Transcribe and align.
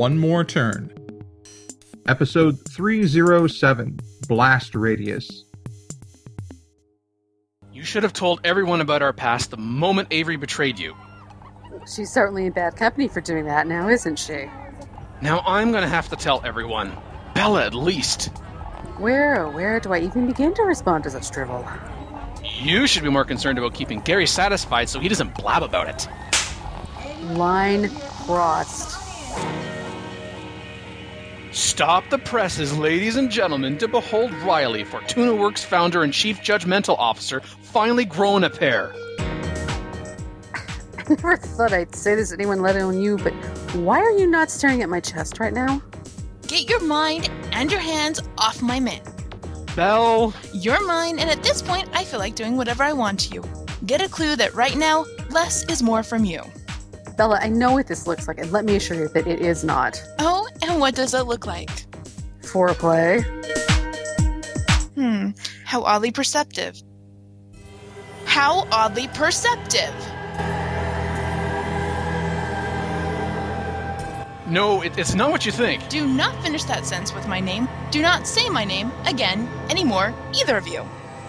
one 0.00 0.16
more 0.16 0.42
turn. 0.44 0.90
Episode 2.08 2.58
307 2.70 4.00
Blast 4.28 4.74
Radius. 4.74 5.44
You 7.70 7.84
should 7.84 8.02
have 8.02 8.14
told 8.14 8.40
everyone 8.42 8.80
about 8.80 9.02
our 9.02 9.12
past 9.12 9.50
the 9.50 9.58
moment 9.58 10.08
Avery 10.10 10.36
betrayed 10.36 10.78
you. 10.78 10.96
She's 11.94 12.10
certainly 12.10 12.46
in 12.46 12.52
bad 12.52 12.76
company 12.76 13.08
for 13.08 13.20
doing 13.20 13.44
that 13.44 13.66
now, 13.66 13.90
isn't 13.90 14.18
she? 14.18 14.46
Now 15.20 15.42
I'm 15.46 15.70
gonna 15.70 15.86
have 15.86 16.08
to 16.08 16.16
tell 16.16 16.40
everyone. 16.46 16.96
Bella, 17.34 17.66
at 17.66 17.74
least. 17.74 18.28
Where, 18.96 19.44
oh, 19.44 19.50
where 19.50 19.80
do 19.80 19.92
I 19.92 20.00
even 20.00 20.26
begin 20.26 20.54
to 20.54 20.62
respond 20.62 21.04
to 21.04 21.10
such 21.10 21.30
drivel? 21.30 21.68
You 22.42 22.86
should 22.86 23.02
be 23.02 23.10
more 23.10 23.26
concerned 23.26 23.58
about 23.58 23.74
keeping 23.74 24.00
Gary 24.00 24.26
satisfied 24.26 24.88
so 24.88 24.98
he 24.98 25.10
doesn't 25.10 25.34
blab 25.34 25.62
about 25.62 25.88
it. 25.88 26.08
Line 27.36 27.90
crossed. 28.24 28.99
Stop 31.52 32.08
the 32.10 32.18
presses, 32.18 32.78
ladies 32.78 33.16
and 33.16 33.28
gentlemen, 33.28 33.76
to 33.78 33.88
behold 33.88 34.32
Riley, 34.34 34.84
Fortuna 34.84 35.34
Works 35.34 35.64
founder 35.64 36.04
and 36.04 36.12
chief 36.12 36.38
judgmental 36.42 36.96
officer, 36.96 37.40
finally 37.40 38.04
grown 38.04 38.44
a 38.44 38.50
pair. 38.50 38.92
I 40.54 41.02
never 41.08 41.36
thought 41.36 41.72
I'd 41.72 41.92
say 41.92 42.14
this 42.14 42.28
to 42.28 42.36
anyone, 42.36 42.62
let 42.62 42.76
alone 42.76 43.00
you, 43.00 43.18
but 43.18 43.32
why 43.74 43.98
are 43.98 44.12
you 44.12 44.28
not 44.28 44.48
staring 44.48 44.80
at 44.82 44.88
my 44.88 45.00
chest 45.00 45.40
right 45.40 45.52
now? 45.52 45.82
Get 46.46 46.70
your 46.70 46.82
mind 46.84 47.28
and 47.50 47.70
your 47.72 47.80
hands 47.80 48.20
off 48.38 48.62
my 48.62 48.78
man. 48.78 49.02
Belle, 49.74 50.32
You're 50.52 50.84
mine, 50.86 51.18
and 51.18 51.28
at 51.28 51.42
this 51.42 51.62
point, 51.62 51.88
I 51.94 52.04
feel 52.04 52.20
like 52.20 52.36
doing 52.36 52.56
whatever 52.56 52.84
I 52.84 52.92
want 52.92 53.18
to 53.20 53.34
you. 53.34 53.44
Get 53.86 54.00
a 54.00 54.08
clue 54.08 54.36
that 54.36 54.54
right 54.54 54.76
now, 54.76 55.04
less 55.30 55.64
is 55.64 55.82
more 55.82 56.04
from 56.04 56.24
you. 56.24 56.42
Bella, 57.16 57.38
I 57.42 57.48
know 57.48 57.72
what 57.72 57.88
this 57.88 58.06
looks 58.06 58.28
like, 58.28 58.38
and 58.38 58.52
let 58.52 58.64
me 58.64 58.76
assure 58.76 58.96
you 58.96 59.08
that 59.08 59.26
it 59.26 59.40
is 59.40 59.64
not. 59.64 60.00
Oh, 60.20 60.48
and 60.62 60.80
what 60.80 60.94
does 60.94 61.14
it 61.14 61.22
look 61.22 61.46
like? 61.46 61.70
Foreplay. 62.42 63.22
Hmm, 64.94 65.30
how 65.64 65.82
oddly 65.82 66.10
perceptive. 66.10 66.80
How 68.24 68.66
oddly 68.70 69.08
perceptive! 69.08 69.94
no, 74.50 74.82
it, 74.82 74.98
it's 74.98 75.14
not 75.14 75.30
what 75.30 75.46
you 75.46 75.52
think. 75.52 75.88
Do 75.88 76.06
not 76.06 76.34
finish 76.42 76.64
that 76.64 76.84
sentence 76.84 77.14
with 77.14 77.28
my 77.28 77.40
name. 77.40 77.68
Do 77.90 78.02
not 78.02 78.26
say 78.26 78.48
my 78.48 78.64
name 78.64 78.90
again, 79.06 79.48
anymore, 79.70 80.12
either 80.34 80.56
of 80.56 80.66
you. 80.66 80.84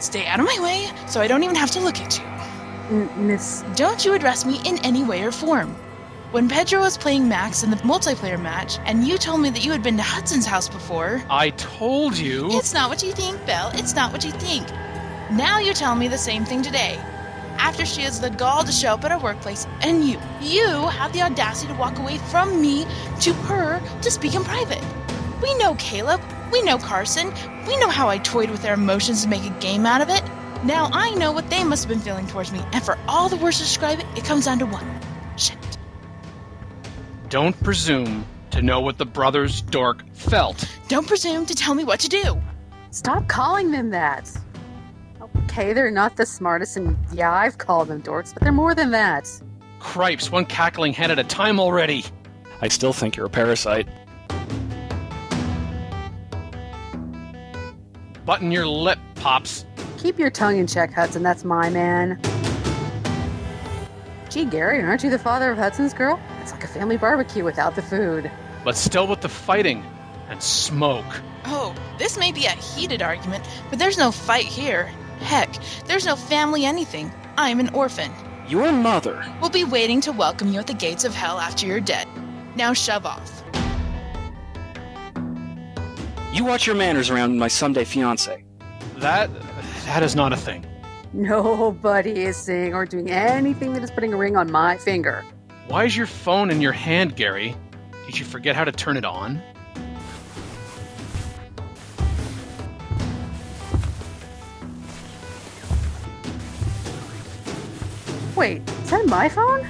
Stay 0.00 0.26
out 0.26 0.38
of 0.38 0.46
my 0.46 0.58
way 0.60 0.90
so 1.08 1.20
I 1.20 1.26
don't 1.26 1.42
even 1.42 1.56
have 1.56 1.70
to 1.72 1.80
look 1.80 1.98
at 1.98 2.18
you. 2.18 2.24
N- 2.96 3.26
Miss. 3.26 3.64
Don't 3.74 4.04
you 4.04 4.14
address 4.14 4.44
me 4.44 4.60
in 4.64 4.78
any 4.84 5.02
way 5.02 5.22
or 5.22 5.32
form. 5.32 5.74
When 6.32 6.48
Pedro 6.48 6.80
was 6.80 6.98
playing 6.98 7.28
Max 7.28 7.62
in 7.62 7.70
the 7.70 7.76
multiplayer 7.76 8.40
match, 8.40 8.78
and 8.84 9.06
you 9.06 9.16
told 9.16 9.40
me 9.40 9.50
that 9.50 9.64
you 9.64 9.70
had 9.70 9.84
been 9.84 9.96
to 9.96 10.02
Hudson's 10.02 10.44
house 10.44 10.68
before, 10.68 11.22
I 11.30 11.50
told 11.50 12.18
you. 12.18 12.48
it's 12.50 12.74
not 12.74 12.90
what 12.90 13.00
you 13.00 13.12
think, 13.12 13.46
Belle. 13.46 13.70
It's 13.74 13.94
not 13.94 14.12
what 14.12 14.24
you 14.24 14.32
think. 14.32 14.68
Now 15.30 15.60
you 15.60 15.72
tell 15.72 15.94
me 15.94 16.08
the 16.08 16.18
same 16.18 16.44
thing 16.44 16.62
today. 16.62 16.98
After 17.58 17.86
she 17.86 18.02
has 18.02 18.20
the 18.20 18.30
gall 18.30 18.64
to 18.64 18.72
show 18.72 18.94
up 18.94 19.04
at 19.04 19.12
our 19.12 19.20
workplace, 19.20 19.68
and 19.82 20.04
you, 20.04 20.18
you 20.42 20.66
have 20.88 21.12
the 21.12 21.22
audacity 21.22 21.72
to 21.72 21.78
walk 21.78 21.96
away 21.98 22.18
from 22.18 22.60
me 22.60 22.86
to 23.20 23.32
her 23.32 23.80
to 24.02 24.10
speak 24.10 24.34
in 24.34 24.42
private. 24.42 24.82
We 25.40 25.56
know 25.58 25.76
Caleb. 25.76 26.20
We 26.50 26.60
know 26.62 26.76
Carson. 26.76 27.32
We 27.68 27.76
know 27.78 27.88
how 27.88 28.08
I 28.08 28.18
toyed 28.18 28.50
with 28.50 28.62
their 28.62 28.74
emotions 28.74 29.22
to 29.22 29.28
make 29.28 29.44
a 29.44 29.60
game 29.60 29.86
out 29.86 30.00
of 30.00 30.08
it. 30.08 30.24
Now 30.64 30.90
I 30.92 31.14
know 31.14 31.30
what 31.30 31.48
they 31.50 31.62
must 31.62 31.84
have 31.84 31.88
been 31.88 32.00
feeling 32.00 32.26
towards 32.26 32.50
me, 32.50 32.62
and 32.72 32.84
for 32.84 32.98
all 33.06 33.28
the 33.28 33.36
words 33.36 33.58
to 33.58 33.62
describe 33.62 34.00
it, 34.00 34.06
it 34.16 34.24
comes 34.24 34.46
down 34.46 34.58
to 34.58 34.66
one. 34.66 34.95
Shit. 37.26 37.30
Don't 37.30 37.60
presume 37.62 38.24
to 38.50 38.62
know 38.62 38.80
what 38.80 38.98
the 38.98 39.06
brothers 39.06 39.62
Dork 39.62 40.04
felt. 40.14 40.64
Don't 40.88 41.06
presume 41.06 41.44
to 41.46 41.54
tell 41.54 41.74
me 41.74 41.84
what 41.84 42.00
to 42.00 42.08
do. 42.08 42.40
Stop 42.90 43.28
calling 43.28 43.72
them 43.72 43.90
that. 43.90 44.30
Okay, 45.44 45.72
they're 45.72 45.90
not 45.90 46.16
the 46.16 46.24
smartest, 46.24 46.76
and 46.76 46.96
yeah, 47.12 47.32
I've 47.32 47.58
called 47.58 47.88
them 47.88 48.02
dorks, 48.02 48.32
but 48.32 48.42
they're 48.42 48.52
more 48.52 48.74
than 48.74 48.90
that. 48.92 49.28
Cripes, 49.80 50.30
one 50.30 50.46
cackling 50.46 50.92
head 50.92 51.10
at 51.10 51.18
a 51.18 51.24
time 51.24 51.58
already. 51.58 52.04
I 52.60 52.68
still 52.68 52.92
think 52.92 53.16
you're 53.16 53.26
a 53.26 53.30
parasite. 53.30 53.88
Button 58.24 58.50
your 58.50 58.66
lip, 58.66 58.98
Pops. 59.16 59.66
Keep 59.98 60.18
your 60.18 60.30
tongue 60.30 60.58
in 60.58 60.66
check, 60.66 60.92
Hudson. 60.92 61.22
That's 61.22 61.44
my 61.44 61.70
man. 61.70 62.20
Gee, 64.30 64.44
Gary, 64.44 64.82
aren't 64.82 65.02
you 65.02 65.10
the 65.10 65.18
father 65.18 65.50
of 65.50 65.58
Hudson's 65.58 65.94
girl? 65.94 66.20
It's 66.46 66.52
like 66.52 66.62
a 66.62 66.68
family 66.68 66.96
barbecue 66.96 67.42
without 67.42 67.74
the 67.74 67.82
food. 67.82 68.30
But 68.62 68.76
still 68.76 69.08
with 69.08 69.20
the 69.20 69.28
fighting 69.28 69.84
and 70.28 70.40
smoke. 70.40 71.20
Oh, 71.44 71.74
this 71.98 72.16
may 72.16 72.30
be 72.30 72.46
a 72.46 72.52
heated 72.52 73.02
argument, 73.02 73.44
but 73.68 73.80
there's 73.80 73.98
no 73.98 74.12
fight 74.12 74.44
here. 74.44 74.84
Heck, 75.18 75.52
there's 75.86 76.06
no 76.06 76.14
family 76.14 76.64
anything. 76.64 77.10
I'm 77.36 77.58
an 77.58 77.70
orphan. 77.70 78.12
Your 78.46 78.70
mother. 78.70 79.26
We'll 79.40 79.50
be 79.50 79.64
waiting 79.64 80.00
to 80.02 80.12
welcome 80.12 80.52
you 80.52 80.60
at 80.60 80.68
the 80.68 80.74
gates 80.74 81.02
of 81.02 81.16
hell 81.16 81.40
after 81.40 81.66
you're 81.66 81.80
dead. 81.80 82.06
Now 82.54 82.72
shove 82.72 83.06
off. 83.06 83.42
You 86.32 86.44
watch 86.44 86.64
your 86.64 86.76
manners 86.76 87.10
around 87.10 87.40
my 87.40 87.48
someday 87.48 87.84
fiance. 87.84 88.44
That 88.98 89.30
that 89.86 90.04
is 90.04 90.14
not 90.14 90.32
a 90.32 90.36
thing. 90.36 90.64
Nobody 91.12 92.22
is 92.22 92.36
saying 92.36 92.72
or 92.72 92.86
doing 92.86 93.10
anything 93.10 93.72
that 93.72 93.82
is 93.82 93.90
putting 93.90 94.12
a 94.12 94.16
ring 94.16 94.36
on 94.36 94.52
my 94.52 94.76
finger. 94.76 95.24
Why 95.68 95.84
is 95.84 95.96
your 95.96 96.06
phone 96.06 96.50
in 96.50 96.60
your 96.60 96.72
hand, 96.72 97.16
Gary? 97.16 97.56
Did 98.06 98.18
you 98.20 98.24
forget 98.24 98.54
how 98.54 98.62
to 98.62 98.70
turn 98.70 98.96
it 98.96 99.04
on? 99.04 99.42
Wait, 108.36 108.62
is 108.68 108.90
that 108.90 109.06
my 109.06 109.28
phone? 109.28 109.66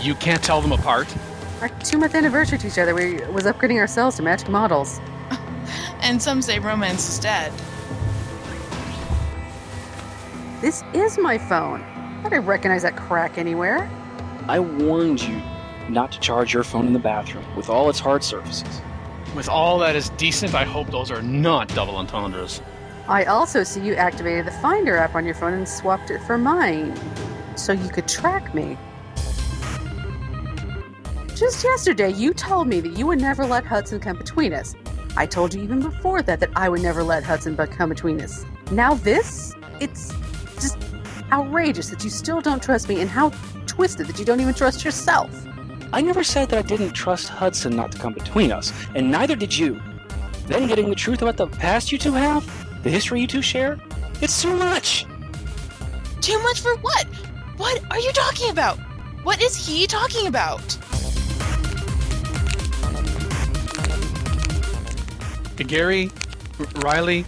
You 0.00 0.14
can't 0.14 0.42
tell 0.42 0.62
them 0.62 0.72
apart. 0.72 1.14
Our 1.60 1.68
two 1.80 1.98
month 1.98 2.14
anniversary 2.14 2.56
to 2.58 2.66
each 2.68 2.78
other, 2.78 2.94
we 2.94 3.16
was 3.26 3.44
upgrading 3.44 3.76
ourselves 3.76 4.16
to 4.16 4.22
matching 4.22 4.50
models. 4.50 5.00
And 6.00 6.20
some 6.20 6.42
say 6.42 6.58
romance 6.58 7.08
is 7.08 7.20
dead. 7.20 7.52
This 10.62 10.84
is 10.94 11.18
my 11.18 11.38
phone. 11.38 11.82
I 11.82 12.22
Thought 12.22 12.34
I 12.34 12.38
recognize 12.38 12.82
that 12.82 12.96
crack 12.96 13.36
anywhere. 13.36 13.90
I 14.46 14.60
warned 14.60 15.20
you 15.20 15.42
not 15.88 16.12
to 16.12 16.20
charge 16.20 16.54
your 16.54 16.62
phone 16.62 16.86
in 16.86 16.92
the 16.92 17.00
bathroom 17.00 17.44
with 17.56 17.68
all 17.68 17.90
its 17.90 17.98
hard 17.98 18.22
surfaces. 18.22 18.80
With 19.34 19.48
all 19.48 19.80
that 19.80 19.96
is 19.96 20.10
decent, 20.10 20.54
I 20.54 20.62
hope 20.62 20.88
those 20.88 21.10
are 21.10 21.20
not 21.20 21.66
double 21.74 21.96
entendres. 21.96 22.62
I 23.08 23.24
also 23.24 23.64
see 23.64 23.80
you 23.80 23.94
activated 23.96 24.46
the 24.46 24.52
Finder 24.52 24.96
app 24.96 25.16
on 25.16 25.24
your 25.24 25.34
phone 25.34 25.54
and 25.54 25.68
swapped 25.68 26.12
it 26.12 26.22
for 26.22 26.38
mine, 26.38 26.96
so 27.56 27.72
you 27.72 27.88
could 27.88 28.06
track 28.06 28.54
me. 28.54 28.78
Just 31.34 31.64
yesterday, 31.64 32.12
you 32.12 32.32
told 32.32 32.68
me 32.68 32.78
that 32.78 32.96
you 32.96 33.08
would 33.08 33.20
never 33.20 33.44
let 33.44 33.66
Hudson 33.66 33.98
come 33.98 34.16
between 34.16 34.52
us. 34.52 34.76
I 35.16 35.26
told 35.26 35.54
you 35.54 35.62
even 35.64 35.80
before 35.80 36.22
that 36.22 36.38
that 36.38 36.50
I 36.54 36.68
would 36.68 36.82
never 36.82 37.02
let 37.02 37.24
Hudson 37.24 37.56
but 37.56 37.72
come 37.72 37.88
between 37.88 38.20
us. 38.20 38.46
Now 38.70 38.94
this, 38.94 39.56
it's 39.80 40.12
just 40.12 40.21
outrageous 41.32 41.88
that 41.88 42.04
you 42.04 42.10
still 42.10 42.40
don't 42.40 42.62
trust 42.62 42.88
me, 42.88 43.00
and 43.00 43.10
how 43.10 43.30
twisted 43.66 44.06
that 44.06 44.18
you 44.18 44.24
don't 44.24 44.40
even 44.40 44.54
trust 44.54 44.84
yourself. 44.84 45.30
I 45.92 46.00
never 46.00 46.22
said 46.22 46.50
that 46.50 46.58
I 46.58 46.62
didn't 46.62 46.92
trust 46.92 47.28
Hudson 47.28 47.74
not 47.74 47.92
to 47.92 47.98
come 47.98 48.12
between 48.12 48.52
us, 48.52 48.72
and 48.94 49.10
neither 49.10 49.34
did 49.34 49.56
you. 49.56 49.80
Then 50.46 50.68
getting 50.68 50.88
the 50.88 50.94
truth 50.94 51.22
about 51.22 51.36
the 51.36 51.46
past 51.46 51.90
you 51.90 51.98
two 51.98 52.12
have, 52.12 52.44
the 52.82 52.90
history 52.90 53.22
you 53.22 53.26
two 53.26 53.42
share, 53.42 53.78
it's 54.20 54.40
too 54.42 54.54
much. 54.56 55.06
Too 56.20 56.40
much 56.42 56.60
for 56.60 56.76
what? 56.76 57.06
What 57.56 57.82
are 57.90 57.98
you 57.98 58.12
talking 58.12 58.50
about? 58.50 58.78
What 59.22 59.42
is 59.42 59.56
he 59.56 59.86
talking 59.86 60.26
about? 60.26 60.78
Gary, 65.56 66.10
R- 66.58 66.66
Riley, 66.82 67.24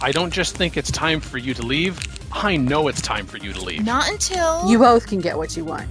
I 0.00 0.10
don't 0.10 0.32
just 0.32 0.56
think 0.56 0.76
it's 0.76 0.90
time 0.90 1.20
for 1.20 1.38
you 1.38 1.54
to 1.54 1.62
leave. 1.62 2.11
I 2.34 2.56
know 2.56 2.88
it's 2.88 3.00
time 3.00 3.26
for 3.26 3.36
you 3.36 3.52
to 3.52 3.60
leave. 3.62 3.84
Not 3.84 4.08
until 4.08 4.68
You 4.68 4.78
both 4.78 5.06
can 5.06 5.20
get 5.20 5.36
what 5.36 5.56
you 5.56 5.64
want. 5.64 5.88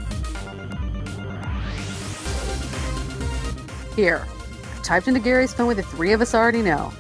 Here, 3.96 4.26
I've 4.26 4.84
typed 4.84 5.08
into 5.08 5.20
Gary's 5.20 5.54
phone 5.54 5.68
what 5.68 5.78
the 5.78 5.84
three 5.84 6.12
of 6.14 6.22
us 6.22 6.34
already 6.34 6.62
know. 6.62 6.92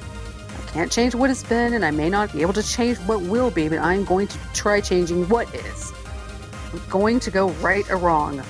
I 0.57 0.71
can't 0.71 0.91
change 0.91 1.15
what 1.15 1.29
has 1.29 1.43
been, 1.43 1.73
and 1.73 1.83
I 1.83 1.91
may 1.91 2.09
not 2.09 2.31
be 2.31 2.41
able 2.41 2.53
to 2.53 2.63
change 2.63 2.97
what 2.99 3.21
will 3.21 3.51
be, 3.51 3.67
but 3.67 3.79
I'm 3.79 4.05
going 4.05 4.27
to 4.27 4.37
try 4.53 4.79
changing 4.81 5.27
what 5.27 5.53
is. 5.55 5.91
I'm 6.71 6.81
going 6.89 7.19
to 7.21 7.31
go 7.31 7.49
right 7.53 7.89
or 7.89 7.97
wrong. 7.97 8.41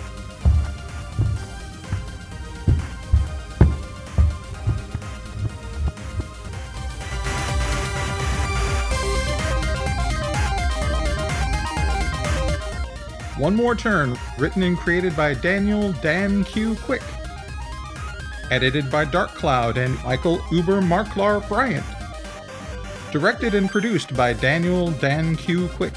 One 13.41 13.55
More 13.55 13.73
Turn, 13.73 14.15
written 14.37 14.61
and 14.61 14.77
created 14.77 15.15
by 15.17 15.33
Daniel 15.33 15.93
Dan 15.93 16.43
Q. 16.43 16.75
Quick. 16.75 17.01
Edited 18.51 18.91
by 18.91 19.03
Dark 19.03 19.33
Cloud 19.33 19.79
and 19.79 19.95
Michael 20.03 20.45
Uber 20.51 20.79
Marklar 20.79 21.45
Bryant. 21.47 21.83
Directed 23.11 23.55
and 23.55 23.67
produced 23.67 24.15
by 24.15 24.33
Daniel 24.33 24.91
Dan 24.91 25.35
Q. 25.35 25.69
Quick. 25.69 25.93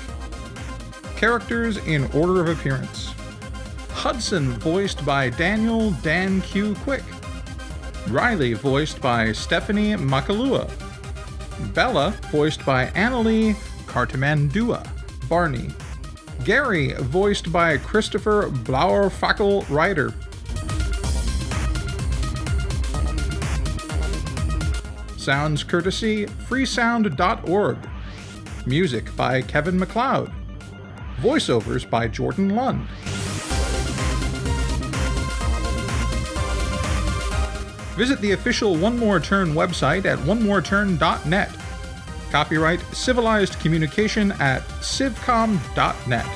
Characters 1.17 1.77
in 1.87 2.05
order 2.13 2.41
of 2.41 2.49
appearance 2.49 3.13
Hudson, 3.91 4.53
voiced 4.53 5.05
by 5.05 5.29
Daniel 5.29 5.91
Dan 6.03 6.41
Q. 6.41 6.75
Quick. 6.77 7.05
Riley, 8.09 8.55
voiced 8.55 9.03
by 9.03 9.33
Stephanie 9.33 9.93
Makalua. 9.97 10.71
Bella, 11.75 12.15
voiced 12.31 12.65
by 12.65 12.87
Annalie 12.93 13.53
Cartamandua. 13.85 14.89
Barney. 15.29 15.69
Gary, 16.43 16.95
voiced 16.95 17.53
by 17.53 17.79
Christopher 17.79 18.49
Blauerfackel 18.51 19.69
Ryder. 19.71 20.13
Sounds 25.17 25.63
courtesy 25.63 26.27
freesound.org. 26.27 27.79
Music 28.67 29.15
by 29.17 29.41
Kevin 29.43 29.79
MacLeod. 29.79 30.33
Voiceovers 31.21 31.89
by 31.89 32.09
Jordan 32.09 32.51
Lund. 32.51 32.87
Visit 37.97 38.21
the 38.21 38.33
official 38.33 38.77
One 38.77 38.99
More 38.99 39.21
Turn 39.21 39.55
website 39.55 40.05
at 40.05 40.19
onemoreturn.net. 40.19 41.64
Copyright 42.35 42.81
Civilized 42.93 43.61
Communication 43.61 44.33
at 44.41 44.63
civcom.net. 44.81 46.27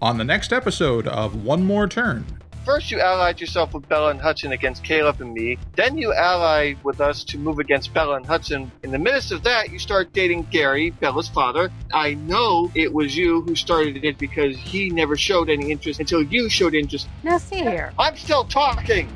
On 0.00 0.16
the 0.16 0.22
next 0.22 0.52
episode 0.52 1.08
of 1.08 1.44
One 1.44 1.64
More 1.64 1.88
Turn. 1.88 2.24
First, 2.64 2.90
you 2.90 2.98
allied 2.98 3.42
yourself 3.42 3.74
with 3.74 3.86
Bella 3.90 4.10
and 4.10 4.20
Hudson 4.20 4.52
against 4.52 4.82
Caleb 4.84 5.20
and 5.20 5.34
me. 5.34 5.58
Then 5.76 5.98
you 5.98 6.14
allied 6.14 6.82
with 6.82 6.98
us 6.98 7.22
to 7.24 7.38
move 7.38 7.58
against 7.58 7.92
Bella 7.92 8.16
and 8.16 8.24
Hudson. 8.24 8.72
In 8.82 8.90
the 8.90 8.98
midst 8.98 9.32
of 9.32 9.42
that, 9.42 9.70
you 9.70 9.78
start 9.78 10.14
dating 10.14 10.48
Gary, 10.50 10.88
Bella's 10.88 11.28
father. 11.28 11.70
I 11.92 12.14
know 12.14 12.72
it 12.74 12.90
was 12.90 13.14
you 13.14 13.42
who 13.42 13.54
started 13.54 14.02
it 14.02 14.16
because 14.16 14.56
he 14.56 14.88
never 14.88 15.14
showed 15.14 15.50
any 15.50 15.70
interest 15.70 16.00
until 16.00 16.22
you 16.22 16.48
showed 16.48 16.74
interest. 16.74 17.06
Now, 17.22 17.36
see 17.36 17.58
here. 17.58 17.92
I'm 17.98 18.16
still 18.16 18.44
talking. 18.44 19.12